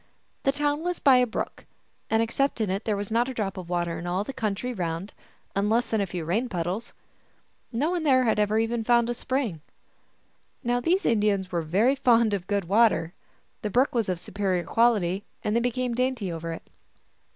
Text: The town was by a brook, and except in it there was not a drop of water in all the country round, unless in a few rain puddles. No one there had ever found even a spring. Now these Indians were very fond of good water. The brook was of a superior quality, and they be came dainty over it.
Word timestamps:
The 0.45 0.51
town 0.51 0.81
was 0.83 0.97
by 0.97 1.17
a 1.17 1.27
brook, 1.27 1.65
and 2.09 2.23
except 2.23 2.59
in 2.59 2.71
it 2.71 2.85
there 2.85 2.97
was 2.97 3.11
not 3.11 3.29
a 3.29 3.35
drop 3.35 3.55
of 3.55 3.69
water 3.69 3.99
in 3.99 4.07
all 4.07 4.23
the 4.23 4.33
country 4.33 4.73
round, 4.73 5.13
unless 5.55 5.93
in 5.93 6.01
a 6.01 6.07
few 6.07 6.25
rain 6.25 6.49
puddles. 6.49 6.93
No 7.71 7.91
one 7.91 8.01
there 8.01 8.23
had 8.23 8.39
ever 8.39 8.55
found 8.55 8.83
even 9.07 9.09
a 9.09 9.13
spring. 9.13 9.61
Now 10.63 10.79
these 10.79 11.05
Indians 11.05 11.51
were 11.51 11.61
very 11.61 11.93
fond 11.93 12.33
of 12.33 12.47
good 12.47 12.63
water. 12.65 13.13
The 13.61 13.69
brook 13.69 13.93
was 13.93 14.09
of 14.09 14.17
a 14.17 14.19
superior 14.19 14.63
quality, 14.63 15.23
and 15.43 15.55
they 15.55 15.59
be 15.59 15.69
came 15.69 15.93
dainty 15.93 16.31
over 16.31 16.51
it. 16.51 16.63